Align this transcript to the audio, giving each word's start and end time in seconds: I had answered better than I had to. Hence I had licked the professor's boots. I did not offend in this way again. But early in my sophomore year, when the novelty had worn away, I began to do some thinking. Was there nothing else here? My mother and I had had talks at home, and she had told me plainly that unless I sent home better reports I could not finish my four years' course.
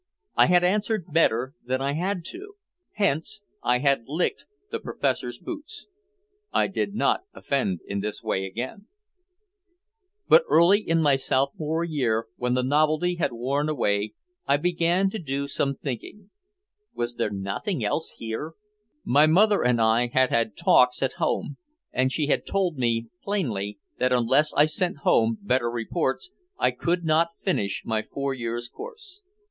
I 0.35 0.47
had 0.47 0.63
answered 0.63 1.13
better 1.13 1.53
than 1.63 1.79
I 1.79 1.93
had 1.93 2.25
to. 2.31 2.55
Hence 2.93 3.43
I 3.61 3.77
had 3.77 4.05
licked 4.07 4.47
the 4.71 4.79
professor's 4.79 5.37
boots. 5.37 5.85
I 6.51 6.65
did 6.65 6.95
not 6.95 7.21
offend 7.35 7.81
in 7.85 7.99
this 7.99 8.23
way 8.23 8.45
again. 8.47 8.87
But 10.27 10.41
early 10.49 10.79
in 10.79 11.03
my 11.03 11.17
sophomore 11.17 11.83
year, 11.83 12.25
when 12.37 12.55
the 12.55 12.63
novelty 12.63 13.17
had 13.17 13.31
worn 13.31 13.69
away, 13.69 14.13
I 14.47 14.57
began 14.57 15.11
to 15.11 15.19
do 15.19 15.47
some 15.47 15.75
thinking. 15.75 16.31
Was 16.95 17.17
there 17.17 17.29
nothing 17.29 17.85
else 17.85 18.15
here? 18.17 18.53
My 19.05 19.27
mother 19.27 19.61
and 19.61 19.79
I 19.79 20.07
had 20.07 20.31
had 20.31 20.57
talks 20.57 21.03
at 21.03 21.13
home, 21.21 21.57
and 21.93 22.11
she 22.11 22.25
had 22.25 22.47
told 22.47 22.75
me 22.75 23.05
plainly 23.23 23.77
that 23.99 24.11
unless 24.11 24.51
I 24.55 24.65
sent 24.65 25.01
home 25.05 25.37
better 25.43 25.69
reports 25.69 26.31
I 26.57 26.71
could 26.71 27.03
not 27.05 27.37
finish 27.43 27.83
my 27.85 28.01
four 28.01 28.33
years' 28.33 28.67
course. 28.67 29.21